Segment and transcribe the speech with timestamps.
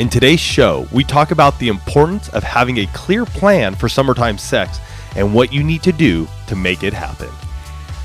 [0.00, 4.38] In today's show, we talk about the importance of having a clear plan for summertime
[4.38, 4.80] sex
[5.14, 7.28] and what you need to do to make it happen.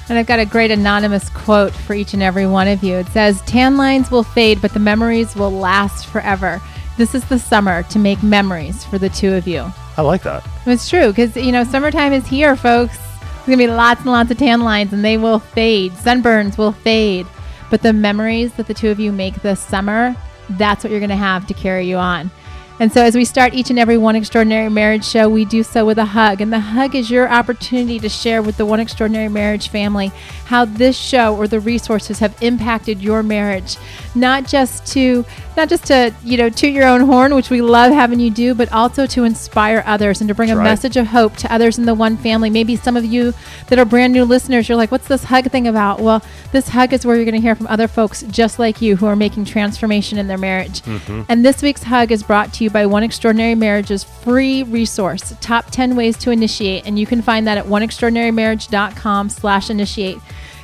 [0.08, 2.98] And I've got a great anonymous quote for each and every one of you.
[2.98, 6.62] It says, Tan lines will fade, but the memories will last forever.
[6.96, 9.66] This is the summer to make memories for the two of you.
[9.98, 10.48] I like that.
[10.68, 13.00] It's true because, you know, summertime is here, folks.
[13.00, 15.94] There's going to be lots and lots of tan lines and they will fade.
[15.94, 17.26] Sunburns will fade.
[17.72, 20.16] But the memories that the two of you make this summer,
[20.52, 22.32] that's what you're going to have to carry you on.
[22.80, 25.86] And so, as we start each and every One Extraordinary Marriage show, we do so
[25.86, 26.40] with a hug.
[26.40, 30.14] And the hug is your opportunity to share with the One Extraordinary Marriage family
[30.46, 33.76] how this show or the resources have impacted your marriage.
[34.16, 35.26] Not just to,
[35.60, 38.56] not just to, you know, toot your own horn, which we love having you do,
[38.56, 40.64] but also to inspire others and to bring That's a right.
[40.64, 42.50] message of hope to others in the one family.
[42.50, 43.34] Maybe some of you
[43.68, 46.00] that are brand new listeners, you're like, what's this hug thing about?
[46.00, 48.96] Well, this hug is where you're going to hear from other folks just like you
[48.96, 50.82] who are making transformation in their marriage.
[50.82, 51.24] Mm-hmm.
[51.28, 55.72] And this week's hug is brought to you by One Extraordinary Marriage's free resource, Top
[55.72, 56.86] 10 Ways to Initiate.
[56.88, 60.20] And you can find that at oneextraordinarymarriage.com slash initiate.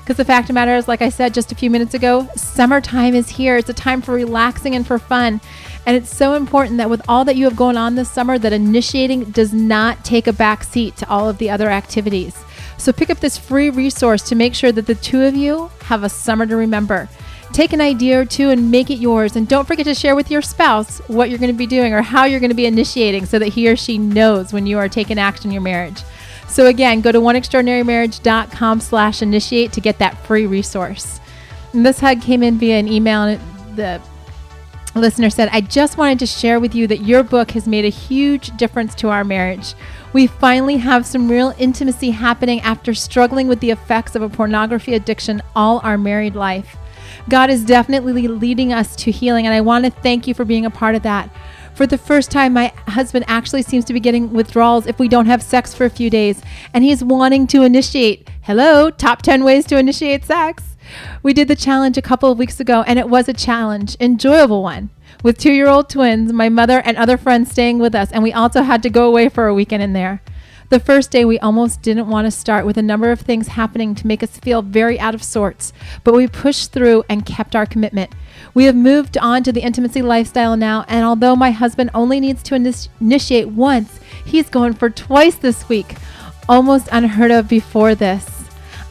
[0.05, 2.29] Because the fact of the matter is, like I said just a few minutes ago,
[2.35, 3.57] summertime is here.
[3.57, 5.41] It's a time for relaxing and for fun.
[5.87, 8.53] And it's so important that with all that you have going on this summer, that
[8.53, 12.37] initiating does not take a back seat to all of the other activities.
[12.77, 16.03] So pick up this free resource to make sure that the two of you have
[16.03, 17.09] a summer to remember.
[17.51, 19.35] Take an idea or two and make it yours.
[19.35, 22.03] And don't forget to share with your spouse what you're going to be doing or
[22.03, 24.87] how you're going to be initiating so that he or she knows when you are
[24.87, 26.03] taking action in your marriage.
[26.47, 31.19] So again, go to oneextraordinarymarriage.com slash initiate to get that free resource.
[31.73, 33.41] And this hug came in via an email and
[33.75, 34.01] the
[34.95, 37.89] listener said, I just wanted to share with you that your book has made a
[37.89, 39.73] huge difference to our marriage.
[40.13, 44.93] We finally have some real intimacy happening after struggling with the effects of a pornography
[44.93, 46.77] addiction all our married life.
[47.27, 50.65] God is definitely leading us to healing, and I want to thank you for being
[50.65, 51.29] a part of that.
[51.75, 55.25] For the first time, my husband actually seems to be getting withdrawals if we don't
[55.25, 56.41] have sex for a few days,
[56.73, 58.29] and he's wanting to initiate.
[58.43, 60.63] Hello, top 10 ways to initiate sex.
[61.21, 64.63] We did the challenge a couple of weeks ago, and it was a challenge, enjoyable
[64.63, 64.89] one,
[65.21, 68.31] with two year old twins, my mother, and other friends staying with us, and we
[68.31, 70.21] also had to go away for a weekend in there.
[70.69, 73.93] The first day, we almost didn't want to start with a number of things happening
[73.95, 75.71] to make us feel very out of sorts,
[76.03, 78.11] but we pushed through and kept our commitment.
[78.55, 82.41] We have moved on to the intimacy lifestyle now, and although my husband only needs
[82.43, 85.97] to init- initiate once, he's going for twice this week,
[86.49, 88.27] almost unheard of before this.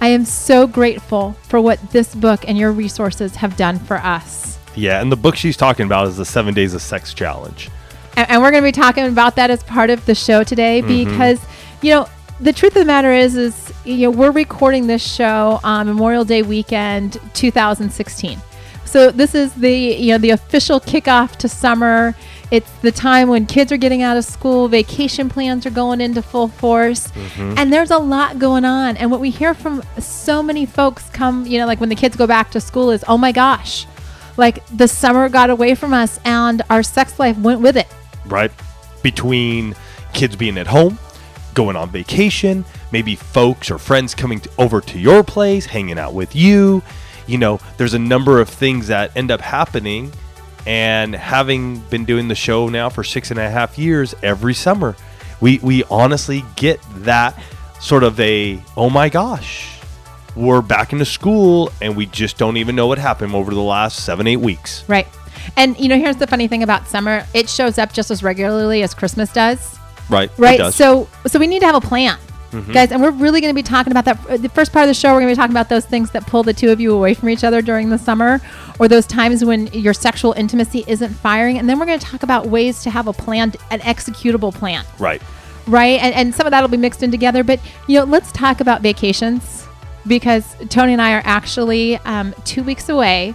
[0.01, 4.61] I am so grateful for what this book and your resources have done for us.
[4.77, 7.69] Yeah, and the book she's talking about is the Seven Days of Sex Challenge.
[8.17, 10.81] and, and we're going to be talking about that as part of the show today
[10.81, 11.11] mm-hmm.
[11.11, 11.41] because
[11.85, 12.09] you know
[12.41, 16.25] the truth of the matter is is you know we're recording this show on memorial
[16.25, 18.41] day weekend 2016
[18.87, 22.15] so this is the you know the official kickoff to summer.
[22.53, 26.23] It's the time when kids are getting out of school vacation plans are going into
[26.23, 27.55] full force mm-hmm.
[27.59, 28.97] and there's a lot going on.
[28.97, 32.15] And what we hear from so many folks come you know like when the kids
[32.15, 33.87] go back to school is oh my gosh
[34.37, 37.89] like the summer got away from us and our sex life went with it.
[38.27, 38.53] Right?
[39.03, 39.75] Between
[40.13, 40.99] kids being at home,
[41.55, 46.15] going on vacation, maybe folks or friends coming to, over to your place, hanging out
[46.15, 46.83] with you.
[47.27, 50.13] You know, there's a number of things that end up happening.
[50.67, 54.97] And having been doing the show now for six and a half years, every summer,
[55.41, 57.39] we, we honestly get that
[57.81, 59.79] sort of a, oh my gosh,
[60.35, 64.05] we're back into school and we just don't even know what happened over the last
[64.05, 64.85] seven, eight weeks.
[64.89, 65.07] Right.
[65.57, 68.83] And you know, here's the funny thing about summer: it shows up just as regularly
[68.83, 69.79] as Christmas does.
[70.09, 70.31] Right?
[70.39, 70.73] Right.
[70.73, 72.19] So, so we need to have a plan,
[72.73, 74.27] guys, and we're really going to be talking about that.
[74.29, 76.11] uh, The first part of the show, we're going to be talking about those things
[76.13, 78.41] that pull the two of you away from each other during the summer,
[78.79, 82.23] or those times when your sexual intimacy isn't firing, and then we're going to talk
[82.23, 85.23] about ways to have a plan, an executable plan right.
[85.67, 86.01] right?
[86.01, 87.43] And, and some of that will be mixed in together.
[87.43, 89.67] But you know, let's talk about vacations
[90.07, 93.35] because Tony and I are actually um, two weeks away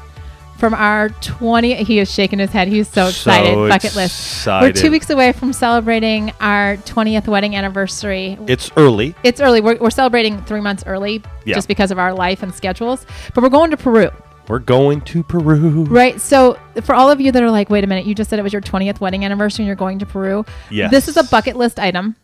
[0.60, 1.84] from our 20.
[1.84, 2.68] He is shaking his head.
[2.68, 3.54] He's so excited.
[3.54, 4.46] So Bucket list.
[4.46, 8.38] We're two weeks away from celebrating our 20th wedding anniversary.
[8.48, 9.16] It's early.
[9.24, 9.62] It's early.
[9.62, 11.56] We're, we're celebrating three months early Yeah.
[11.56, 13.06] just because of our life and schedules.
[13.34, 14.12] But we're going to Peru.
[14.50, 15.84] We're going to Peru.
[15.86, 16.20] Right.
[16.20, 18.44] So, for all of you that are like, wait a minute, you just said it
[18.44, 20.44] was your 20th wedding anniversary and you're going to Peru.
[20.70, 20.92] Yes.
[20.92, 22.16] This is a bucket list item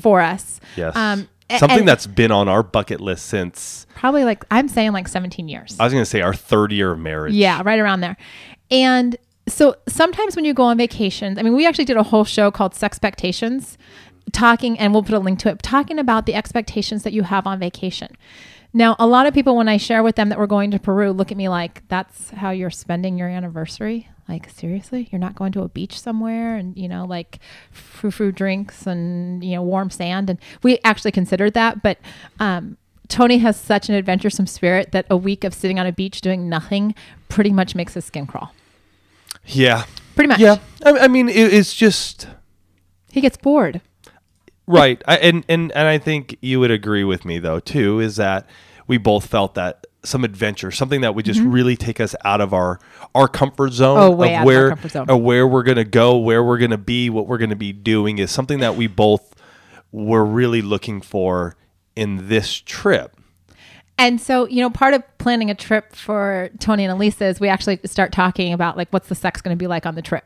[0.00, 0.60] for us.
[0.76, 0.96] Yes.
[0.96, 5.08] Um, Something and that's been on our bucket list since probably like, I'm saying like
[5.08, 5.76] 17 years.
[5.80, 7.32] I was going to say our third year of marriage.
[7.32, 8.16] Yeah, right around there.
[8.70, 9.16] And
[9.46, 12.50] so sometimes when you go on vacations, I mean, we actually did a whole show
[12.50, 13.78] called Sexpectations,
[14.32, 17.46] talking, and we'll put a link to it, talking about the expectations that you have
[17.46, 18.14] on vacation.
[18.74, 21.12] Now, a lot of people, when I share with them that we're going to Peru,
[21.12, 24.10] look at me like, that's how you're spending your anniversary?
[24.28, 25.08] Like, seriously?
[25.10, 27.38] You're not going to a beach somewhere and, you know, like
[27.70, 30.28] frou frou drinks and, you know, warm sand?
[30.28, 31.98] And we actually considered that, but,
[32.38, 32.76] um,
[33.08, 36.46] Tony has such an adventuresome spirit that a week of sitting on a beach doing
[36.50, 36.94] nothing
[37.30, 38.52] pretty much makes his skin crawl.
[39.46, 39.84] Yeah.
[40.14, 40.40] Pretty much.
[40.40, 40.58] Yeah.
[40.84, 42.28] I, I mean, it, it's just
[43.10, 43.80] He gets bored.
[44.66, 45.02] right.
[45.08, 48.46] I, and, and, and I think you would agree with me, though, too, is that
[48.86, 52.54] we both felt that some adventure, something that would just really take us out of
[52.54, 52.78] our
[53.14, 54.20] our comfort zone Mm-hmm.
[54.20, 55.10] Oh, of of where comfort zone.
[55.10, 58.30] of where we're gonna go, where we're gonna be, what we're gonna be doing is
[58.30, 59.34] something that we both
[59.92, 61.56] were really looking for
[61.96, 63.16] in this trip.
[64.00, 67.48] And so, you know, part of planning a trip for Tony and Elisa is we
[67.48, 70.24] actually start talking about like what's the sex going to be like on the trip,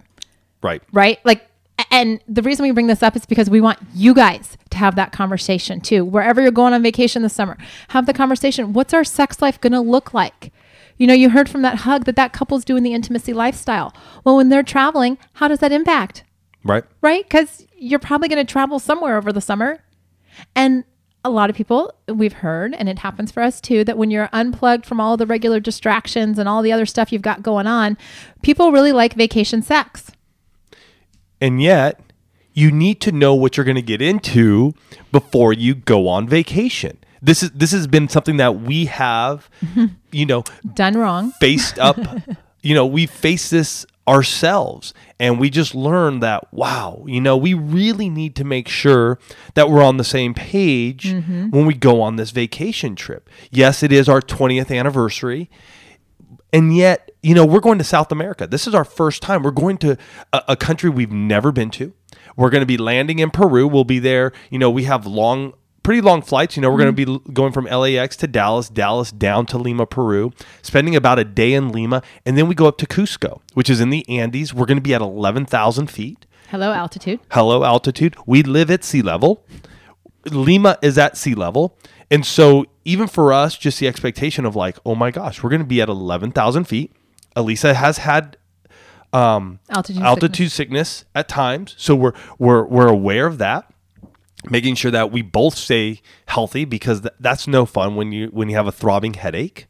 [0.62, 0.82] Right.
[0.92, 1.18] right?
[1.24, 1.46] Like,
[1.90, 4.96] and the reason we bring this up is because we want you guys to have
[4.96, 6.04] that conversation too.
[6.04, 7.56] Wherever you're going on vacation this summer,
[7.88, 8.72] have the conversation.
[8.72, 10.52] What's our sex life going to look like?
[10.98, 13.94] You know, you heard from that hug that that couple's doing the intimacy lifestyle.
[14.24, 16.24] Well, when they're traveling, how does that impact?
[16.64, 16.84] Right.
[17.00, 17.24] right?
[17.24, 19.82] Because you're probably going to travel somewhere over the summer.
[20.54, 20.84] And
[21.24, 24.28] a lot of people we've heard, and it happens for us too, that when you're
[24.32, 27.96] unplugged from all the regular distractions and all the other stuff you've got going on,
[28.42, 30.10] people really like vacation sex.
[31.42, 32.00] And yet,
[32.52, 34.74] you need to know what you're going to get into
[35.10, 36.98] before you go on vacation.
[37.20, 39.50] This is this has been something that we have,
[40.12, 40.44] you know,
[40.74, 41.32] Done wrong.
[41.32, 41.98] faced up.
[42.62, 47.54] you know, we face this ourselves and we just learned that wow, you know, we
[47.54, 49.18] really need to make sure
[49.54, 51.50] that we're on the same page mm-hmm.
[51.50, 53.28] when we go on this vacation trip.
[53.50, 55.50] Yes, it is our 20th anniversary.
[56.52, 58.46] And yet, you know, we're going to South America.
[58.46, 59.42] This is our first time.
[59.42, 59.96] We're going to
[60.32, 61.94] a, a country we've never been to.
[62.36, 63.68] We're going to be landing in Peru.
[63.68, 64.32] We'll be there.
[64.50, 65.52] You know, we have long,
[65.84, 66.56] pretty long flights.
[66.56, 67.24] You know, we're going to mhm.
[67.24, 70.32] be going from LAX to Dallas, Dallas down to Lima, Peru,
[70.62, 72.02] spending about a day in Lima.
[72.26, 74.52] And then we go up to Cusco, which is in the Andes.
[74.52, 76.26] We're going to be at 11,000 feet.
[76.48, 77.20] Hello, altitude.
[77.30, 78.16] Hello, altitude.
[78.26, 79.46] We live at sea level.
[80.26, 81.78] Lima is at sea level.
[82.10, 85.62] And so, even for us, just the expectation of like, oh my gosh, we're going
[85.62, 86.92] to be at 11,000 feet.
[87.36, 88.36] Elisa has had
[89.68, 90.02] Altitude.
[90.02, 91.04] altitude sickness.
[91.14, 91.74] at times.
[91.78, 93.68] So, we're, we're, we're aware of that.
[94.50, 98.48] Making sure that we both stay healthy because th- that's no fun when you when
[98.50, 99.68] you have a throbbing headache,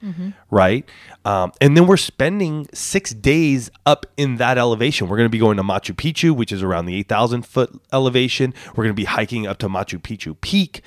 [0.51, 0.89] right?
[1.27, 5.09] Um, and then we're spending six days up in that elevation.
[5.11, 7.71] We're going to be going to Machu Picchu, which is around the eight thousand foot
[7.93, 8.55] elevation.
[8.69, 10.81] We're going to be hiking up to Machu Picchu Peak.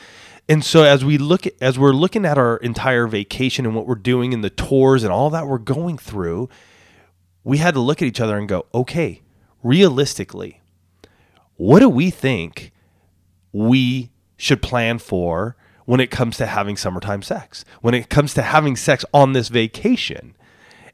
[0.47, 3.87] And so as we look at, as we're looking at our entire vacation and what
[3.87, 6.49] we're doing and the tours and all that we're going through,
[7.43, 9.21] we had to look at each other and go, okay,
[9.63, 10.61] realistically,
[11.55, 12.71] what do we think
[13.51, 15.55] we should plan for
[15.85, 19.47] when it comes to having summertime sex, when it comes to having sex on this
[19.47, 20.35] vacation?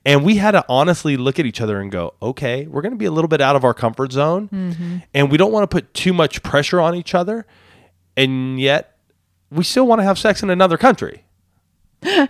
[0.06, 2.98] And we had to honestly look at each other and go, okay, we're going to
[2.98, 4.50] be a little bit out of our comfort zone.
[4.50, 4.98] Mm-hmm.
[5.14, 7.46] And we don't want to put too much pressure on each other.
[8.18, 8.91] And yet,
[9.52, 11.24] we still want to have sex in another country.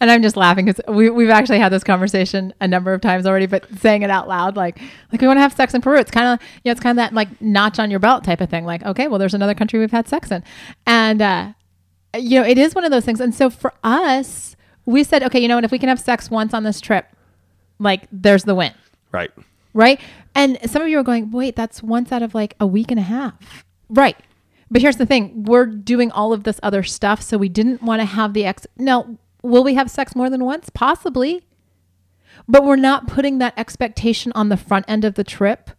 [0.00, 3.26] And I'm just laughing because we, we've actually had this conversation a number of times
[3.26, 4.78] already, but saying it out loud, like,
[5.10, 5.98] like we want to have sex in Peru.
[5.98, 8.40] It's kind of, you know, it's kind of that like notch on your belt type
[8.40, 8.64] of thing.
[8.66, 10.44] Like, okay, well, there's another country we've had sex in.
[10.86, 11.52] And, uh,
[12.14, 13.20] you know, it is one of those things.
[13.20, 16.30] And so for us, we said, okay, you know what, if we can have sex
[16.30, 17.06] once on this trip,
[17.78, 18.74] like there's the win.
[19.12, 19.30] Right.
[19.72, 20.00] right?
[20.34, 23.00] And some of you are going, wait, that's once out of like a week and
[23.00, 23.64] a half.
[23.88, 24.16] Right.
[24.70, 27.22] But here's the thing we're doing all of this other stuff.
[27.22, 28.66] So we didn't want to have the ex.
[28.76, 30.70] Now, will we have sex more than once?
[30.70, 31.44] Possibly.
[32.48, 35.70] But we're not putting that expectation on the front end of the trip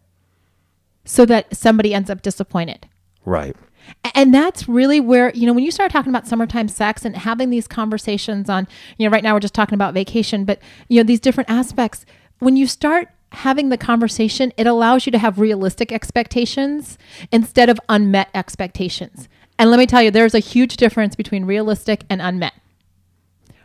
[1.04, 2.88] so that somebody ends up disappointed.
[3.24, 3.56] Right.
[4.16, 7.50] And that's really where, you know, when you start talking about summertime sex and having
[7.50, 11.06] these conversations on, you know, right now we're just talking about vacation, but, you know,
[11.06, 12.06] these different aspects,
[12.40, 16.98] when you start having the conversation, it allows you to have realistic expectations
[17.32, 19.30] instead of unmet expectations.
[19.58, 22.54] And let me tell you, there's a huge difference between realistic and unmet.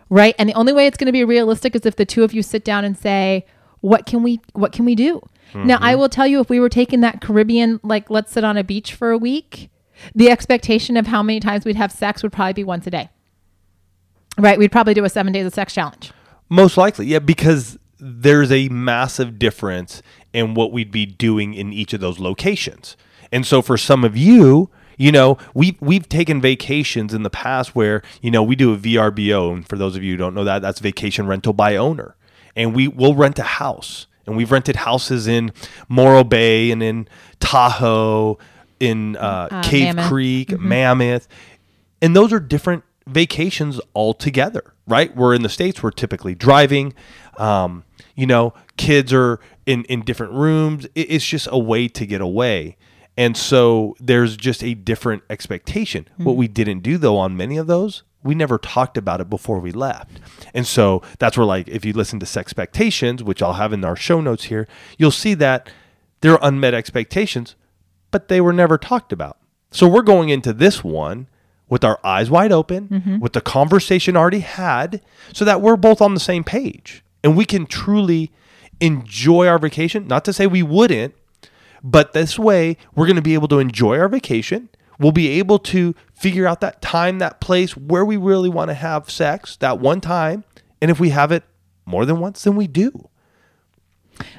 [0.08, 0.34] Right?
[0.38, 2.42] And the only way it's going to be realistic is if the two of you
[2.42, 3.46] sit down and say,
[3.80, 5.22] what can we what can we do?
[5.52, 6.00] Now, I mm-hmm.
[6.00, 8.94] will tell you if we were taking that Caribbean like let's sit on a beach
[8.94, 9.68] for a week,
[10.14, 13.08] the expectation of how many times we'd have sex would probably be once a day.
[14.38, 14.58] Right?
[14.58, 16.12] We'd probably do a 7 days of sex challenge.
[16.48, 20.02] Most likely, yeah, because there's a massive difference
[20.32, 22.96] in what we'd be doing in each of those locations.
[23.32, 27.74] And so for some of you, you know, we we've taken vacations in the past
[27.74, 30.44] where, you know, we do a VRBO, and for those of you who don't know
[30.44, 32.16] that, that's vacation rental by owner.
[32.54, 34.06] And we will rent a house.
[34.26, 35.52] And we've rented houses in
[35.88, 37.08] Morro Bay and in
[37.40, 38.38] Tahoe,
[38.78, 40.08] in uh, Uh, Cave Mammoth.
[40.08, 41.28] Creek, Mammoth.
[42.02, 45.14] And those are different vacations altogether, right?
[45.14, 46.94] We're in the States, we're typically driving.
[47.38, 50.84] Um, you know, kids are in, in different rooms.
[50.94, 52.76] It- it's just a way to get away.
[53.16, 56.06] And so there's just a different expectation.
[56.16, 59.58] What we didn't do, though, on many of those, we never talked about it before
[59.60, 60.20] we left.
[60.54, 63.96] And so that's where, like, if you listen to Sexpectations, which I'll have in our
[63.96, 64.66] show notes here,
[64.98, 65.70] you'll see that
[66.20, 67.56] there are unmet expectations,
[68.10, 69.38] but they were never talked about.
[69.70, 71.28] So we're going into this one
[71.70, 73.18] with our eyes wide open, mm-hmm.
[73.20, 75.00] with the conversation already had,
[75.32, 78.30] so that we're both on the same page and we can truly
[78.80, 80.06] enjoy our vacation.
[80.06, 81.14] Not to say we wouldn't,
[81.82, 84.68] but this way we're going to be able to enjoy our vacation.
[84.98, 88.74] We'll be able to figure out that time, that place where we really want to
[88.74, 90.44] have sex that one time.
[90.82, 91.44] And if we have it
[91.86, 93.08] more than once, then we do.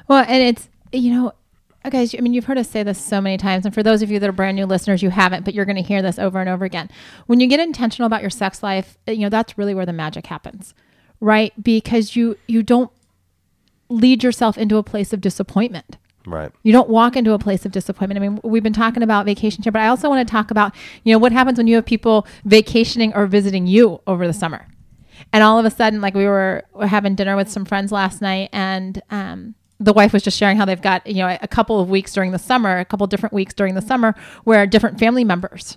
[0.06, 1.32] Well, and it's you know,
[1.90, 2.14] guys.
[2.14, 4.18] I mean, you've heard us say this so many times, and for those of you
[4.18, 6.48] that are brand new listeners, you haven't, but you're going to hear this over and
[6.48, 6.90] over again.
[7.26, 10.26] When you get intentional about your sex life, you know that's really where the magic
[10.26, 10.74] happens,
[11.20, 11.52] right?
[11.62, 12.90] Because you you don't
[13.88, 15.98] lead yourself into a place of disappointment.
[16.26, 16.52] Right.
[16.62, 18.16] You don't walk into a place of disappointment.
[18.16, 20.72] I mean, we've been talking about vacation here, but I also want to talk about,
[21.02, 24.68] you know, what happens when you have people vacationing or visiting you over the summer.
[25.32, 28.50] And all of a sudden, like we were having dinner with some friends last night,
[28.52, 31.90] and um, the wife was just sharing how they've got, you know, a couple of
[31.90, 35.76] weeks during the summer, a couple different weeks during the summer where different family members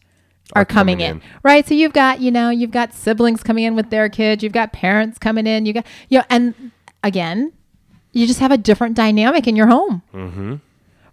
[0.54, 1.16] are, Are coming, coming in.
[1.18, 1.22] in.
[1.44, 1.68] Right.
[1.68, 4.72] So you've got, you know, you've got siblings coming in with their kids, you've got
[4.72, 6.72] parents coming in, you got, you know, and
[7.04, 7.52] again,
[8.12, 10.02] you just have a different dynamic in your home.
[10.14, 10.56] Mm-hmm.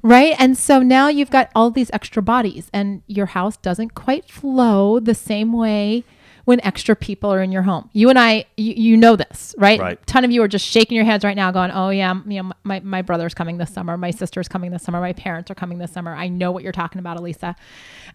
[0.03, 0.35] Right.
[0.39, 5.01] And so now you've got all these extra bodies, and your house doesn't quite flow
[5.01, 6.05] the same way
[6.45, 7.89] when extra people are in your home.
[7.93, 9.81] You and I, you, you know this, right?
[9.81, 10.07] Right.
[10.07, 12.53] ton of you are just shaking your heads right now, going, "Oh yeah, you know,
[12.65, 15.79] my my brother's coming this summer, my sister's coming this summer, my parents are coming
[15.79, 16.15] this summer.
[16.15, 17.55] I know what you're talking about, Elisa."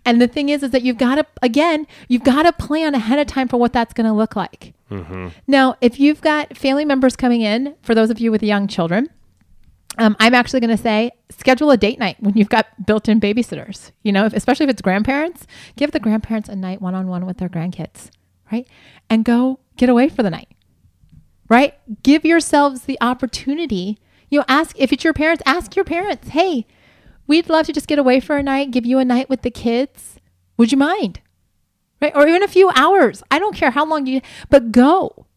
[0.06, 3.20] And the thing is, is that you've got to again, you've got to plan ahead
[3.20, 4.74] of time for what that's going to look like.
[5.48, 9.10] Now, if you've got family members coming in, for those of you with young children,
[9.98, 13.92] um, I'm actually going to say schedule a date night when you've got built-in babysitters.
[14.04, 17.50] You know, if, especially if it's grandparents, give the grandparents a night one-on-one with their
[17.50, 18.12] grandkids,
[18.52, 18.68] right?
[19.10, 20.50] And go get away for the night,
[21.50, 21.76] right?
[22.04, 23.98] Give yourselves the opportunity.
[24.30, 26.66] You know, ask if it's your parents, ask your parents, hey,
[27.28, 29.52] we'd love to just get away for a night, give you a night with the
[29.52, 30.20] kids.
[30.58, 31.22] Would you mind?
[32.02, 32.16] Right?
[32.16, 33.24] Or even a few hours.
[33.32, 35.28] I don't care how long you, but go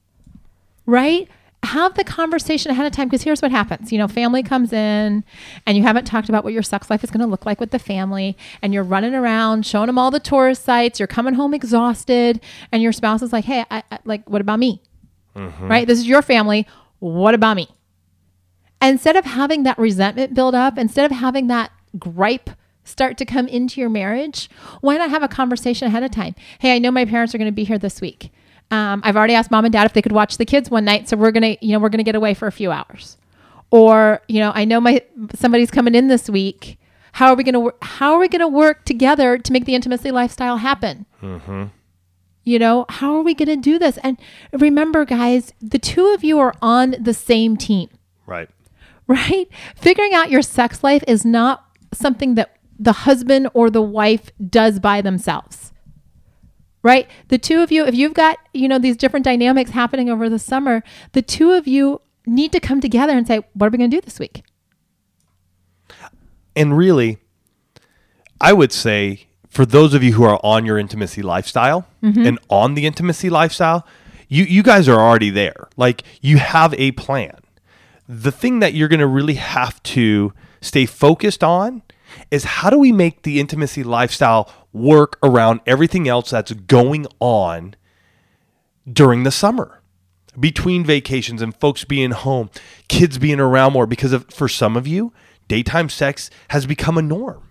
[0.90, 1.28] right?
[1.62, 3.92] Have the conversation ahead of time because here's what happens.
[3.92, 5.24] You know, family comes in
[5.66, 7.70] and you haven't talked about what your sex life is going to look like with
[7.70, 10.98] the family, and you're running around showing them all the tourist sites.
[10.98, 12.40] You're coming home exhausted,
[12.72, 14.82] and your spouse is like, "Hey, I, I, like, what about me?
[15.36, 15.68] Mm-hmm.
[15.68, 15.86] Right?
[15.86, 16.66] This is your family.
[16.98, 17.68] What about me?"
[18.82, 22.50] Instead of having that resentment build up, instead of having that gripe
[22.84, 24.48] start to come into your marriage,
[24.80, 26.34] why not have a conversation ahead of time?
[26.58, 28.32] Hey, I know my parents are going to be here this week.
[28.70, 31.08] Um, I've already asked mom and dad if they could watch the kids one night,
[31.08, 33.16] so we're gonna, you know, we're gonna get away for a few hours.
[33.72, 35.02] Or, you know, I know my
[35.34, 36.78] somebody's coming in this week.
[37.12, 40.58] How are we gonna How are we gonna work together to make the intimacy lifestyle
[40.58, 41.06] happen?
[42.44, 43.98] You know, how are we gonna do this?
[43.98, 44.18] And
[44.52, 47.88] remember, guys, the two of you are on the same team
[48.26, 48.48] Right.
[49.06, 49.48] right?
[49.76, 54.78] Figuring out your sex life is not something that the husband or the wife does
[54.80, 55.72] by themselves.
[56.82, 57.08] Right?
[57.28, 60.38] The two of you, if you've got, you know, these different dynamics happening over the
[60.38, 60.82] summer,
[61.12, 63.96] the two of you need to come together and say, what are we going to
[63.96, 64.42] do this week?
[66.56, 67.18] And really,
[68.40, 72.24] I would say for those of you who are on your intimacy lifestyle mm-hmm.
[72.24, 73.86] and on the intimacy lifestyle,
[74.28, 75.68] you you guys are already there.
[75.76, 77.36] Like you have a plan.
[78.08, 81.82] The thing that you're going to really have to stay focused on
[82.30, 87.74] is how do we make the intimacy lifestyle work around everything else that's going on
[88.90, 89.80] during the summer
[90.38, 92.50] between vacations and folks being home,
[92.88, 95.12] kids being around more because of for some of you,
[95.48, 97.48] daytime sex has become a norm.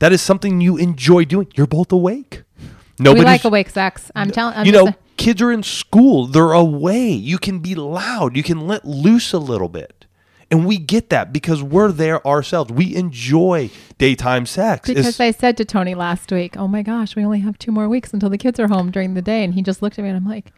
[0.00, 1.48] That is something you enjoy doing.
[1.54, 2.42] You're both awake.
[2.58, 2.66] we
[2.98, 4.10] Nobody's like awake sex.
[4.14, 7.08] I'm telling you know, kids are in school, they're away.
[7.10, 10.06] You can be loud, you can let loose a little bit.
[10.50, 12.72] And we get that because we're there ourselves.
[12.72, 14.88] We enjoy daytime sex.
[14.88, 17.70] because It's- I said to Tony last week, "Oh my gosh, we only have two
[17.70, 20.02] more weeks until the kids are home during the day," and he just looked at
[20.02, 20.52] me and I'm like,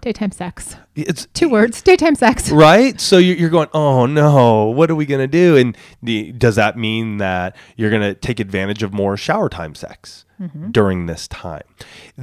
[0.00, 0.76] Daytime sex.
[0.94, 1.82] It's Two words.
[1.82, 2.50] Daytime sex.
[2.52, 6.30] right so you're, you're going oh no what are we going to do and the,
[6.32, 10.70] does that mean that you're going to take advantage of more shower time sex mm-hmm.
[10.70, 11.64] during this time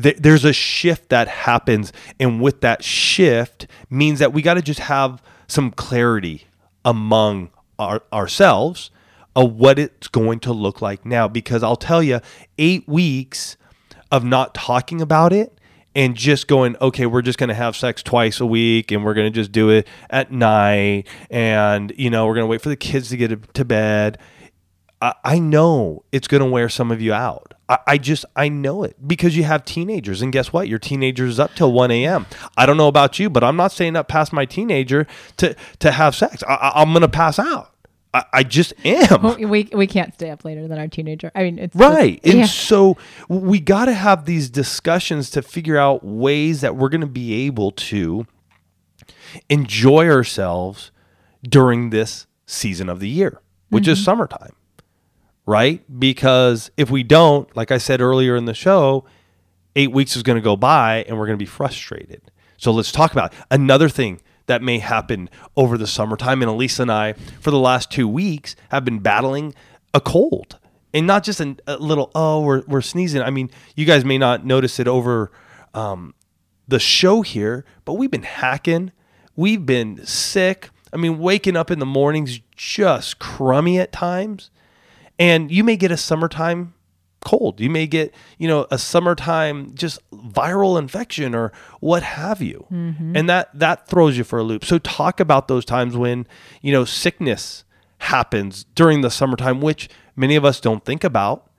[0.01, 4.61] Th- there's a shift that happens and with that shift means that we got to
[4.61, 6.45] just have some clarity
[6.85, 8.91] among our, ourselves
[9.35, 12.21] of what it's going to look like now because i'll tell you
[12.57, 13.57] eight weeks
[14.11, 15.59] of not talking about it
[15.95, 19.13] and just going, okay, we're just going to have sex twice a week and we're
[19.13, 22.69] going to just do it at night and, you know, we're going to wait for
[22.69, 24.17] the kids to get to bed.
[25.01, 27.53] I, I know it's going to wear some of you out.
[27.67, 30.21] I, I just, I know it because you have teenagers.
[30.21, 30.67] And guess what?
[30.67, 32.25] Your teenager is up till 1 a.m.
[32.57, 35.07] I don't know about you, but I'm not staying up past my teenager
[35.37, 36.43] to, to have sex.
[36.47, 37.75] I, I'm going to pass out.
[38.13, 39.49] I, I just am.
[39.49, 41.31] We, we can't stay up later than our teenager.
[41.35, 42.21] I mean, it's Right.
[42.21, 42.45] Just, And yeah.
[42.45, 47.07] so we got to have these discussions to figure out ways that we're going to
[47.07, 48.25] be able to
[49.49, 50.91] enjoy ourselves
[51.43, 54.05] during this season of the year, which is mm-hmm.
[54.05, 54.55] summertime.
[55.45, 55.83] Right?
[55.99, 59.05] Because if we don't, like I said earlier in the show,
[59.75, 62.21] eight weeks is going to go by and we're going to be frustrated.
[62.57, 66.41] So let's talk about another thing that may happen over the summertime.
[66.41, 69.53] And Elisa and I, for the last two weeks, have been battling
[69.93, 70.57] a cold.
[70.93, 73.21] And not just an, a little, oh, we're, we're sneezing.
[73.21, 75.31] I mean, you guys may not notice it over
[75.73, 76.13] um,
[76.67, 78.91] the show here, but we've been hacking.
[79.35, 80.69] We've been sick.
[80.93, 84.49] I mean, waking up in the mornings just crummy at times.
[85.19, 86.73] And you may get a summertime
[87.23, 87.59] cold.
[87.59, 92.65] You may get, you know, a summertime just viral infection or what have you.
[92.69, 94.63] And that that throws you for a loop.
[94.65, 96.27] So talk about those times when,
[96.61, 97.63] you know, sickness
[97.99, 101.49] happens during the summertime which many of us don't think about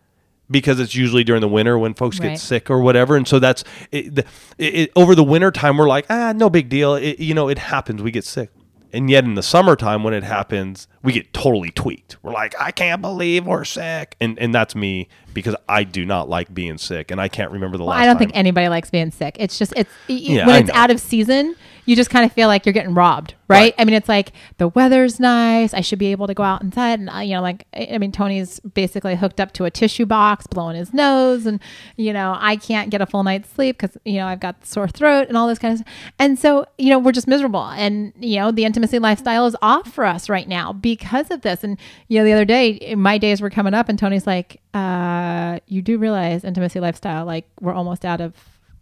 [0.51, 2.33] because it's usually during the winter when folks Right.
[2.33, 4.25] get sick or whatever and so that's it, the,
[4.59, 7.59] it- over the winter time we're like ah no big deal it, you know it
[7.59, 8.51] happens we get sick
[8.97, 12.71] and yet in the summertime when it happens we get totally tweaked we're like i
[12.71, 17.11] can't believe we're sick and and that's me because i do not like being sick
[17.11, 19.37] and i can't remember the Well, last I don't time think anybody likes being sick.
[19.39, 20.75] It's just it's Yeah, when I it's know.
[20.75, 21.55] out of season,
[21.87, 23.57] you just kind of feel like you're getting robbed, right?
[23.57, 23.75] Right.
[23.79, 25.73] I mean, it's like the weather's nice.
[25.73, 27.99] I should be able to go out inside, and uh, you know, like I I
[27.99, 31.61] mean, Tony's basically hooked up to a tissue box, blowing his nose, and
[31.97, 34.89] you know, I can't get a full night's sleep because you know I've got sore
[34.89, 35.95] throat and all this kind of stuff.
[36.19, 39.93] And so you know, we're just miserable, and you know, the intimacy lifestyle is off
[39.93, 41.65] for us right now because of this.
[41.65, 45.61] And you know, the other day, my days were coming up, and Tony's like, uh,
[45.67, 48.35] "You do realize intimacy lifestyle, like we're almost out of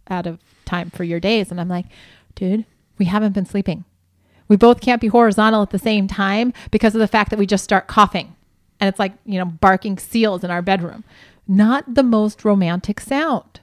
[0.09, 1.51] out of time for your days.
[1.51, 1.85] And I'm like,
[2.35, 2.65] dude,
[2.97, 3.85] we haven't been sleeping.
[4.47, 7.45] We both can't be horizontal at the same time because of the fact that we
[7.45, 8.35] just start coughing.
[8.79, 11.03] And it's like, you know, barking seals in our bedroom.
[11.47, 13.61] Not the most romantic sound.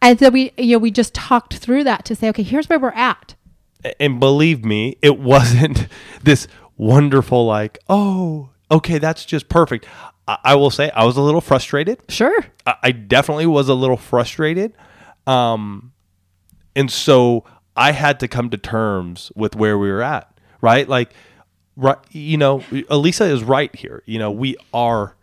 [0.00, 2.78] And so we, you know, we just talked through that to say, okay, here's where
[2.78, 3.34] we're at.
[3.98, 5.88] and believe me, it wasn't
[6.22, 9.86] this wonderful like, oh, okay, that's just perfect.
[10.26, 12.00] I, I will say I was a little frustrated.
[12.08, 12.44] Sure.
[12.66, 14.72] I, I definitely was a little frustrated,
[15.26, 15.92] um,
[16.74, 17.44] and so
[17.76, 20.28] I had to come to terms with where we were at.
[20.60, 21.12] Right, like,
[21.76, 24.02] right, you know, Elisa is right here.
[24.06, 25.16] You know, we are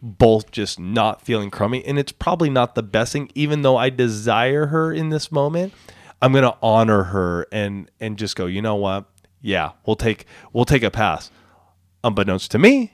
[0.00, 3.30] both just not feeling crummy, and it's probably not the best thing.
[3.34, 5.72] Even though I desire her in this moment,
[6.20, 8.46] I'm gonna honor her and and just go.
[8.46, 9.06] You know what?
[9.40, 11.30] Yeah, we'll take we'll take a pass.
[12.04, 12.92] Unbeknownst to me,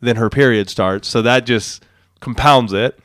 [0.00, 1.84] then her period starts, so that just
[2.20, 2.98] compounds it.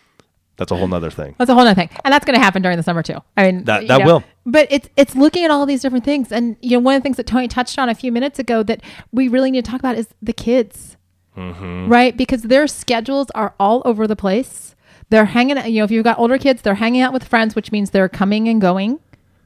[0.58, 1.34] That's a whole nother thing.
[1.40, 3.18] That's a whole other thing, and that's going to happen during the summer too.
[3.36, 4.24] I mean, That- that know, will.
[4.46, 7.04] But it's it's looking at all these different things, and you know, one of the
[7.04, 9.80] things that Tony touched on a few minutes ago that we really need to talk
[9.80, 10.98] about is the kids,
[11.38, 11.90] Mm-hmm.
[11.90, 12.16] right?
[12.16, 14.76] Because their schedules are all over the place.
[15.10, 17.56] They're hanging, out- you know, if you've got older kids, they're hanging out with friends,
[17.56, 19.00] which means they're coming and going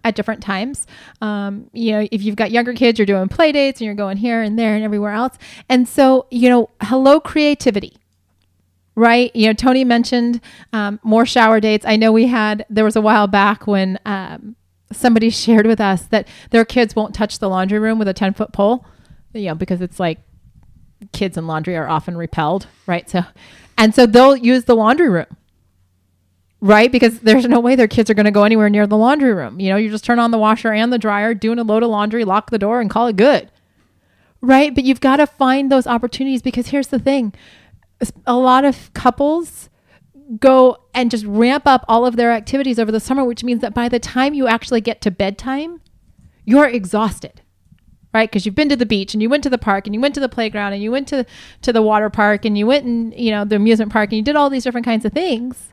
[0.04, 0.86] at different times.
[1.22, 4.18] Um, you know, if you've got younger kids, you're doing play dates and you're going
[4.18, 5.38] here and there and everywhere else.
[5.70, 7.94] And so, you know, hello creativity
[8.98, 9.34] right?
[9.36, 10.42] You know, Tony mentioned
[10.74, 11.86] um, more shower dates.
[11.86, 14.56] I know we had, there was a while back when um,
[14.92, 18.34] somebody shared with us that their kids won't touch the laundry room with a 10
[18.34, 18.86] foot pole,
[19.34, 20.20] you know, because it's like
[21.14, 23.08] kids and laundry are often repelled, right?
[23.08, 23.22] So,
[23.78, 25.28] and so they'll use the laundry room.
[26.60, 29.32] Right, because there's no way their kids are going to go anywhere near the laundry
[29.32, 29.60] room.
[29.60, 31.92] You know, you just turn on the washer and the dryer, doing a load of
[31.92, 33.52] laundry, lock the door, and call it good.
[34.42, 37.32] Right, but you've got to find those opportunities because here's the thing:
[38.26, 39.70] a lot of couples
[40.40, 43.74] go and just ramp up all of their activities over the summer, which means that
[43.74, 45.82] by the time you actually get to bedtime,
[46.46, 47.42] you're exhausted.
[48.14, 48.30] Right?
[48.30, 50.16] Because you've been to the beach and you went to the park and you went
[50.16, 51.26] to the playground and you went to
[51.62, 54.24] to the water park and you went and you know the amusement park and you
[54.24, 55.72] did all these different kinds of things.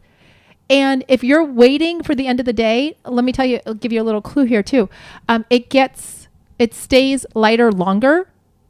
[0.68, 3.74] And if you're waiting for the end of the day, let me tell you, I'll
[3.74, 4.88] give you a little clue here too.
[5.28, 8.28] Um, it gets, it stays lighter longer.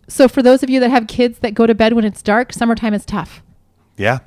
[0.09, 2.53] So for those of you that have kids that go to bed when it's dark,
[2.53, 3.44] summertime is tough
[3.97, 4.19] Yeah.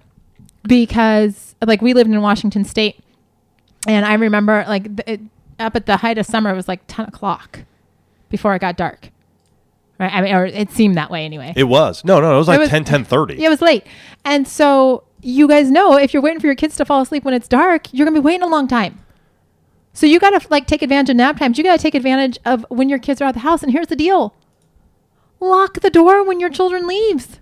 [0.68, 3.00] because like we lived in Washington State,
[3.88, 5.22] and I remember like it,
[5.60, 7.60] up at the height of summer, it was like ten o'clock
[8.30, 9.10] before it got dark.
[10.00, 10.14] Right?
[10.14, 11.54] I mean, or it seemed that way anyway.
[11.56, 12.06] It was.
[12.06, 13.34] No, no, it was like was- ten, ten thirty.
[13.34, 13.42] 10, 10 30.
[13.42, 13.86] Yeah, it was late.
[14.24, 17.34] And so you guys know if you're waiting for your kids to fall asleep when
[17.34, 19.00] it's dark, you're gonna be waiting a long time.
[19.94, 21.58] So you gotta like take advantage of nap times.
[21.58, 23.64] You gotta take advantage of when your kids are out of the house.
[23.64, 24.36] And here's the deal:
[25.40, 27.40] lock the door when your children leaves.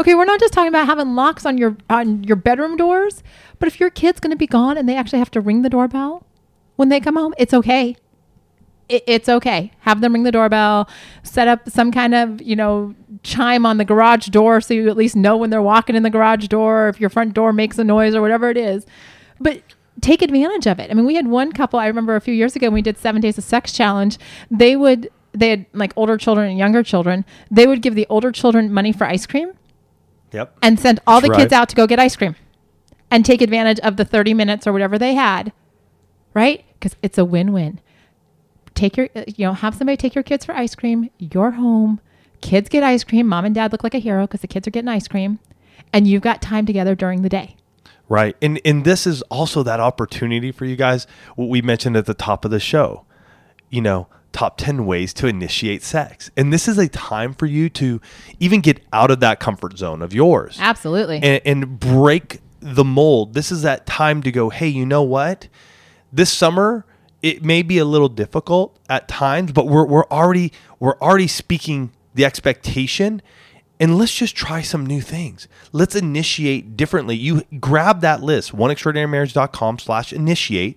[0.00, 3.22] Okay, we're not just talking about having locks on your on your bedroom doors,
[3.58, 6.26] but if your kid's gonna be gone and they actually have to ring the doorbell
[6.76, 7.96] when they come home, it's okay
[8.88, 9.72] it, it's okay.
[9.80, 10.88] Have them ring the doorbell,
[11.22, 14.96] set up some kind of, you know, chime on the garage door so you at
[14.96, 17.78] least know when they're walking in the garage door, or if your front door makes
[17.78, 18.86] a noise or whatever it is.
[19.40, 19.62] But
[20.00, 20.90] take advantage of it.
[20.90, 22.98] I mean, we had one couple, I remember a few years ago when we did
[22.98, 24.18] seven days of sex challenge,
[24.50, 27.24] they would, they had like older children and younger children.
[27.50, 29.52] They would give the older children money for ice cream
[30.34, 30.58] Yep.
[30.62, 31.60] and send all That's the kids right.
[31.60, 32.36] out to go get ice cream
[33.10, 35.52] and take advantage of the 30 minutes or whatever they had,
[36.34, 36.64] right?
[36.74, 37.80] Because it's a win win.
[38.74, 41.08] Take your, you know, have somebody take your kids for ice cream.
[41.18, 42.00] You're home.
[42.40, 43.28] Kids get ice cream.
[43.28, 45.38] Mom and dad look like a hero because the kids are getting ice cream.
[45.92, 47.56] And you've got time together during the day.
[48.08, 48.36] Right.
[48.42, 52.14] And and this is also that opportunity for you guys what we mentioned at the
[52.14, 53.04] top of the show.
[53.70, 56.30] You know, top 10 ways to initiate sex.
[56.36, 58.00] And this is a time for you to
[58.38, 61.20] even get out of that comfort zone of yours Absolutely.
[61.22, 63.32] and, and break the mold.
[63.32, 65.48] This is that time to go, hey, you know what?
[66.12, 66.84] This summer
[67.24, 71.90] it may be a little difficult at times, but we're we're already we're already speaking
[72.12, 73.22] the expectation.
[73.80, 75.48] And let's just try some new things.
[75.72, 77.16] Let's initiate differently.
[77.16, 80.76] You grab that list, oneextraordinarymarriage.com slash initiate.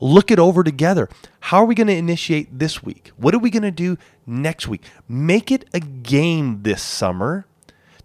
[0.00, 1.08] Look it over together.
[1.40, 3.12] How are we going to initiate this week?
[3.16, 4.82] What are we going to do next week?
[5.08, 7.46] Make it a game this summer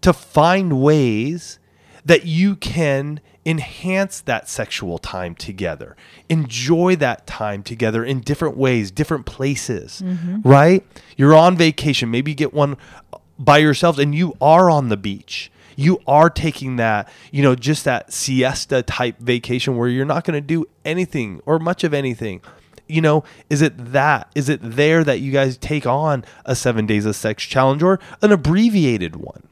[0.01, 1.59] to find ways
[2.05, 5.95] that you can enhance that sexual time together.
[6.29, 10.41] Enjoy that time together in different ways, different places, mm-hmm.
[10.47, 10.85] right?
[11.17, 12.11] You're on vacation.
[12.11, 12.77] Maybe you get one
[13.37, 15.51] by yourselves and you are on the beach.
[15.79, 20.35] You are taking that, you know, just that siesta type vacation where you're not going
[20.35, 22.41] to do anything or much of anything
[22.89, 24.29] you know, is it that?
[24.35, 27.99] Is it there that you guys take on a seven days of sex challenge or
[28.21, 29.43] an abbreviated one?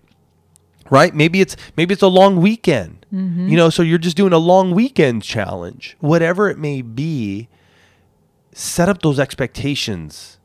[0.89, 1.13] Right?
[1.13, 3.05] Maybe it's maybe it's a long weekend.
[3.13, 3.47] Mm-hmm.
[3.47, 5.95] You know, so you're just doing a long weekend challenge.
[5.99, 7.47] Whatever it may be,
[8.53, 10.39] set up those expectations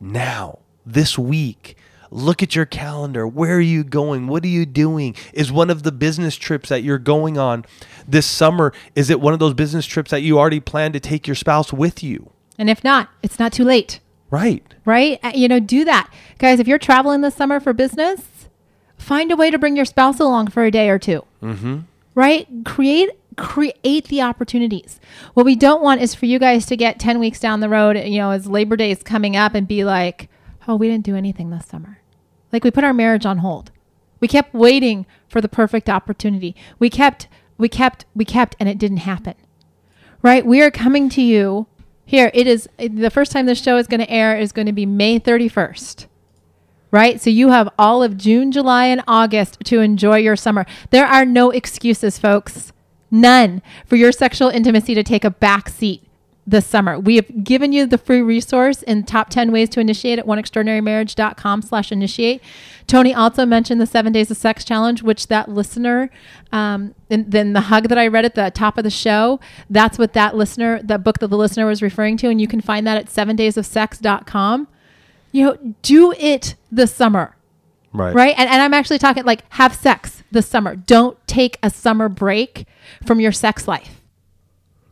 [0.00, 1.76] now, this week.
[2.14, 3.26] Look at your calendar.
[3.26, 4.28] Where are you going?
[4.28, 5.16] What are you doing?
[5.32, 7.64] Is one of the business trips that you're going on
[8.06, 11.26] this summer, is it one of those business trips that you already plan to take
[11.26, 12.30] your spouse with you?
[12.56, 13.98] and if not, it's not too late.
[14.30, 14.62] Right.
[14.84, 15.18] right?
[15.24, 16.08] Uh, You know, do that.
[16.38, 18.48] Guys, if you're traveling this summer for business,
[18.96, 21.78] find a way to bring your spouse along for a day or 2 Mm-hmm.
[22.14, 22.46] Right?
[22.64, 25.00] Create create the opportunities.
[25.34, 27.96] What we don't want is for you guys to get 10 weeks down the road,
[27.98, 30.28] you know, as Labor Day is coming up and be like,
[30.68, 31.98] "Oh, we didn't do anything this summer."
[32.54, 33.70] Like we put our marriage on hold.
[34.20, 36.56] We kept waiting for the perfect opportunity.
[36.78, 39.34] We kept we kept we kept and it didn't happen
[40.24, 40.46] right?
[40.46, 41.66] We are coming to you
[42.06, 42.30] here.
[42.34, 44.86] It is the first time this show is going to air is going to be
[44.86, 46.06] May 31st.
[46.90, 47.20] Right?
[47.20, 50.64] So you have all of June, July, and August to enjoy your summer.
[50.90, 52.72] There are no excuses, folks.
[53.10, 56.02] None for your sexual intimacy to take a back seat
[56.46, 56.98] this summer.
[56.98, 61.62] We have given you the free resource in top 10 ways to initiate at oneextraordinarymarriage.com
[61.62, 62.42] slash initiate.
[62.86, 66.10] Tony also mentioned the seven days of sex challenge, which that listener,
[66.52, 69.98] um, and then the hug that I read at the top of the show, that's
[69.98, 72.28] what that listener, that book that the listener was referring to.
[72.28, 74.68] And you can find that at seven days of sex.com.
[75.32, 77.36] You know, do it this summer
[77.94, 78.12] Right.
[78.12, 78.34] right?
[78.36, 80.74] And, and I'm actually talking like have sex this summer.
[80.74, 82.66] Don't take a summer break
[83.06, 84.00] from your sex life.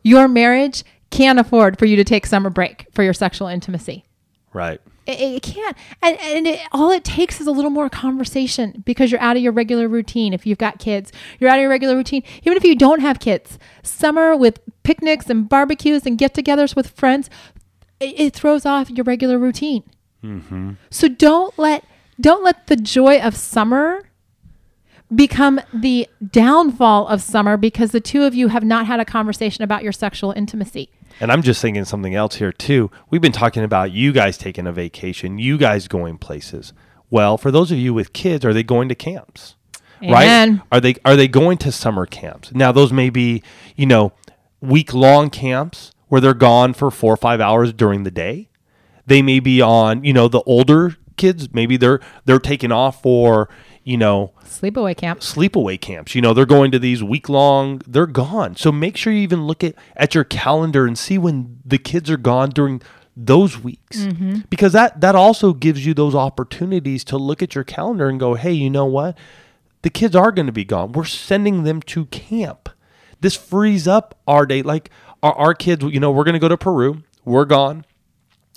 [0.03, 4.03] Your marriage can't afford for you to take summer break for your sexual intimacy.
[4.51, 4.81] Right.
[5.05, 5.77] It, it can't.
[6.01, 9.43] And, and it, all it takes is a little more conversation because you're out of
[9.43, 10.33] your regular routine.
[10.33, 12.23] If you've got kids, you're out of your regular routine.
[12.43, 16.89] Even if you don't have kids, summer with picnics and barbecues and get togethers with
[16.89, 17.29] friends,
[17.99, 19.83] it, it throws off your regular routine.
[20.23, 20.71] Mm-hmm.
[20.89, 21.83] So don't let
[22.19, 24.03] don't let the joy of summer
[25.13, 29.63] become the downfall of summer because the two of you have not had a conversation
[29.63, 30.89] about your sexual intimacy.
[31.19, 32.91] And I'm just thinking something else here too.
[33.09, 36.73] We've been talking about you guys taking a vacation, you guys going places.
[37.09, 39.55] Well, for those of you with kids, are they going to camps?
[40.01, 40.25] Right?
[40.71, 42.51] Are they are they going to summer camps?
[42.53, 43.41] Now those may be,
[43.75, 44.11] you know,
[44.59, 48.49] week long camps where they're gone for four or five hours during the day.
[49.05, 53.49] They may be on, you know, the older kids, maybe they're they're taking off for,
[53.83, 55.19] you know, Sleepaway camp.
[55.19, 56.15] sleepaway camps.
[56.15, 58.55] You know, they're going to these week long, they're gone.
[58.55, 62.09] So make sure you even look at, at your calendar and see when the kids
[62.09, 62.81] are gone during
[63.15, 63.99] those weeks.
[63.99, 64.41] Mm-hmm.
[64.49, 68.35] Because that that also gives you those opportunities to look at your calendar and go,
[68.35, 69.17] "Hey, you know what?
[69.81, 70.93] The kids are going to be gone.
[70.93, 72.69] We're sending them to camp."
[73.21, 74.89] This frees up our day like
[75.23, 77.03] our, our kids, you know, we're going to go to Peru.
[77.25, 77.85] We're gone.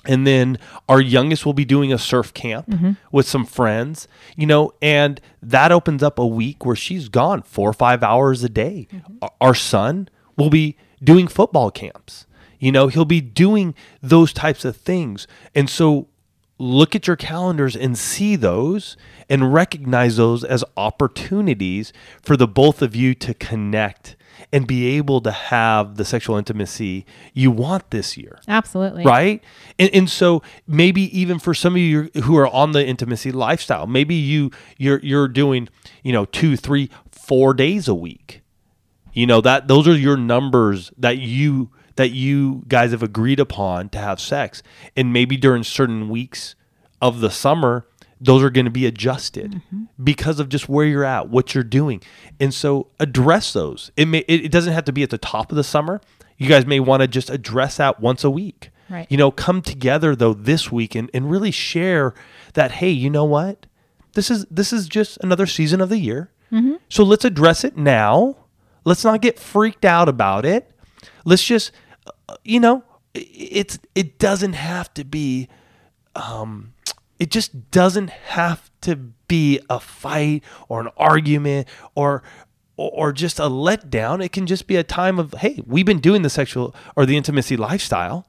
[0.09, 2.93] And then our youngest will be doing a surf camp mm-hmm.
[3.13, 7.69] with some friends, you know, and that opens up a week where she's gone four
[7.69, 8.89] or five hours a day.
[8.93, 9.17] Mm-hmm.
[9.23, 12.27] Our- Our son will be doing football camps,
[12.59, 15.27] you know, he'll be doing those types of things.
[15.55, 16.09] And so
[16.59, 18.97] look at your calendars and see those
[19.29, 21.93] and recognize those as opportunities
[22.23, 24.17] for the both of you to connect
[24.53, 28.39] and be able to have the sexual intimacy you want this year.
[28.49, 29.05] Absolutely.
[29.05, 29.43] right?
[29.79, 33.87] And, and so maybe even for some of you who are on the intimacy lifestyle
[33.87, 35.69] maybe you you're you're doing
[36.03, 38.43] you know two three four days a week.
[39.13, 43.89] You know that those are your numbers that you that you guys have agreed upon
[43.91, 44.63] to have sex.
[44.97, 46.55] And maybe during certain weeks
[47.01, 47.87] of the summer
[48.21, 49.61] those are going to be adjusted
[50.03, 52.03] because of just where you're at what you're doing.
[52.41, 53.91] And so address those.
[53.97, 56.01] It may it, it doesn't have to be at the top of the summer.
[56.39, 58.71] You guys may want to just address that once a week.
[58.89, 59.07] Right.
[59.11, 62.15] you know come together though this week and, and really share
[62.55, 63.67] that hey you know what?
[64.15, 66.31] This is this is just another season of the year.
[66.89, 68.37] So let's address it now.
[68.85, 70.71] Let's not get freaked out about it.
[71.25, 71.73] Let's just
[72.29, 75.49] uh, you know it's it doesn't have to be
[76.15, 76.73] um
[77.19, 82.23] it just doesn't have to be a fight or an argument or
[82.79, 84.23] or just a letdown.
[84.23, 87.17] It can just be a time of hey we've been doing the sexual or the
[87.17, 88.29] intimacy lifestyle.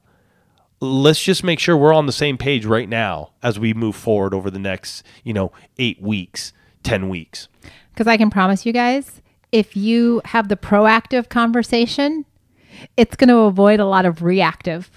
[0.80, 4.32] Let's just make sure we're on the same page right now as we move forward
[4.32, 7.48] over the next you know eight weeks ten weeks.
[7.92, 9.20] Because I can promise you guys,
[9.50, 12.24] if you have the proactive conversation,
[12.96, 14.88] it's going to avoid a lot of reactive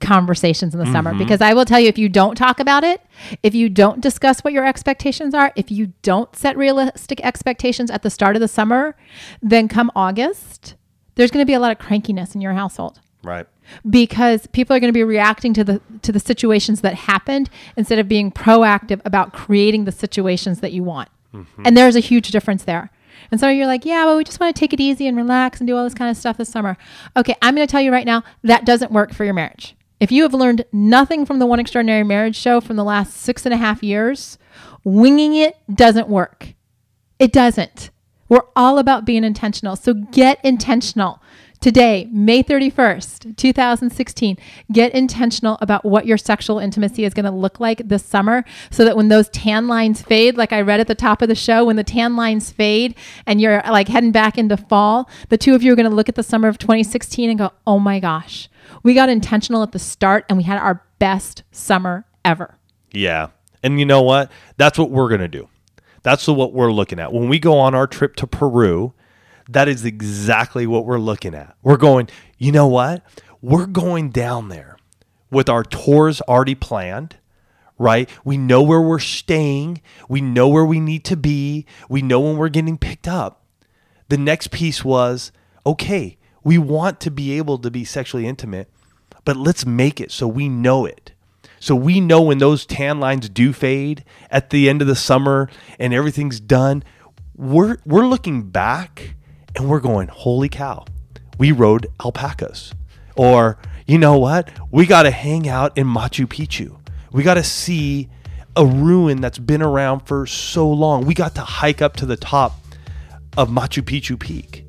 [0.00, 1.10] conversations in the summer.
[1.10, 1.18] Mm-hmm.
[1.18, 3.00] Because I will tell you, if you don't talk about it,
[3.42, 8.02] if you don't discuss what your expectations are, if you don't set realistic expectations at
[8.02, 8.96] the start of the summer,
[9.42, 10.74] then come August,
[11.14, 13.46] there's going to be a lot of crankiness in your household right
[13.88, 17.98] because people are going to be reacting to the to the situations that happened instead
[17.98, 21.08] of being proactive about creating the situations that you want.
[21.34, 21.62] Mm-hmm.
[21.64, 22.90] And there's a huge difference there.
[23.30, 25.60] And so you're like, yeah, well, we just want to take it easy and relax
[25.60, 26.76] and do all this kind of stuff this summer.
[27.16, 29.74] Okay, I'm going to tell you right now that doesn't work for your marriage.
[29.98, 33.46] If you have learned nothing from the One Extraordinary Marriage show from the last six
[33.46, 34.36] and a half years,
[34.84, 36.54] winging it doesn't work.
[37.18, 37.90] It doesn't.
[38.28, 39.74] We're all about being intentional.
[39.76, 41.22] So get intentional.
[41.60, 44.36] Today, May 31st, 2016,
[44.70, 48.84] get intentional about what your sexual intimacy is going to look like this summer so
[48.84, 51.64] that when those tan lines fade, like I read at the top of the show,
[51.64, 55.62] when the tan lines fade and you're like heading back into fall, the two of
[55.62, 58.50] you are going to look at the summer of 2016 and go, oh my gosh,
[58.82, 62.58] we got intentional at the start and we had our best summer ever.
[62.92, 63.28] Yeah.
[63.62, 64.30] And you know what?
[64.56, 65.48] That's what we're going to do.
[66.02, 67.12] That's what we're looking at.
[67.12, 68.94] When we go on our trip to Peru,
[69.48, 71.56] that is exactly what we're looking at.
[71.62, 73.04] We're going, you know what?
[73.42, 74.76] We're going down there
[75.30, 77.16] with our tours already planned,
[77.78, 78.08] right?
[78.24, 82.36] We know where we're staying, we know where we need to be, we know when
[82.36, 83.44] we're getting picked up.
[84.08, 85.32] The next piece was
[85.64, 86.15] okay,
[86.46, 88.70] we want to be able to be sexually intimate,
[89.24, 91.10] but let's make it so we know it.
[91.58, 95.50] So we know when those tan lines do fade at the end of the summer
[95.76, 96.84] and everything's done,
[97.34, 99.16] we're we're looking back
[99.56, 100.84] and we're going, "Holy cow.
[101.36, 102.72] We rode alpacas."
[103.16, 104.48] Or, "You know what?
[104.70, 106.78] We got to hang out in Machu Picchu.
[107.10, 108.08] We got to see
[108.54, 111.06] a ruin that's been around for so long.
[111.06, 112.60] We got to hike up to the top
[113.36, 114.65] of Machu Picchu Peak.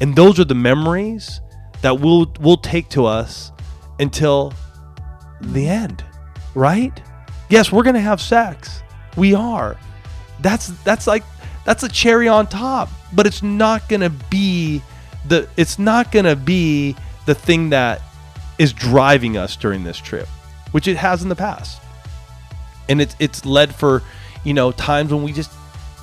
[0.00, 1.40] And those are the memories
[1.82, 3.52] that we'll we'll take to us
[3.98, 4.52] until
[5.40, 6.04] the end,
[6.54, 7.00] right?
[7.48, 8.82] Yes, we're to have sex.
[9.16, 9.76] We are.
[10.40, 11.24] That's that's like
[11.64, 14.82] that's a cherry on top, but it's not to be
[15.26, 18.00] the it's not to be the thing that
[18.58, 20.26] is driving us during this trip,
[20.72, 21.80] which it has in the past.
[22.88, 24.02] And it's it's led for,
[24.44, 25.50] you know, times when we just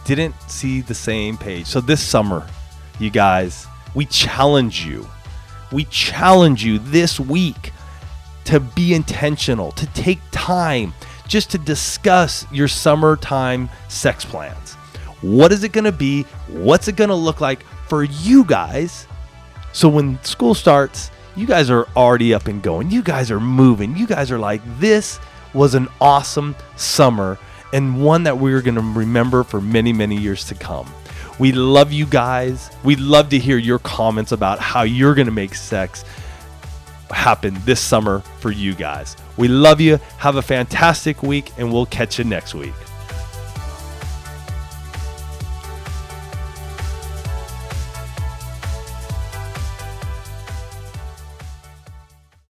[0.06, 1.66] didn't see the same page.
[1.66, 2.48] So this summer,
[3.00, 5.08] you guys, we challenge you.
[5.72, 7.72] We challenge you this week
[8.46, 10.94] to be intentional, to take time
[11.28, 14.74] just to discuss your summertime sex plans.
[15.22, 16.24] What is it going to be?
[16.48, 19.08] What's it going to look like for you guys
[19.76, 22.90] So when school starts, you guys are already up and going.
[22.92, 23.98] You guys are moving.
[23.98, 25.20] You guys are like, this
[25.54, 27.38] was an awesome summer
[27.74, 30.90] and one that we're going to remember for many, many years to come.
[31.40, 32.72] We love you guys.
[32.84, 36.06] We'd love to hear your comments about how you're going to make sex
[37.10, 39.18] happen this summer for you guys.
[39.38, 40.00] We love you.
[40.18, 42.74] Have a fantastic week, and we'll catch you next week.